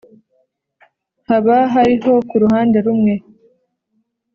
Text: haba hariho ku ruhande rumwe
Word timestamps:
haba 1.27 1.55
hariho 1.73 2.13
ku 2.29 2.35
ruhande 2.43 2.77
rumwe 2.85 3.13